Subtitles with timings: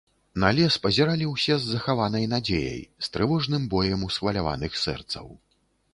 [0.43, 5.33] На лес пазіралі ўсе з захаванай надзеяй, з трывожным боем усхваляваных сэрцаў.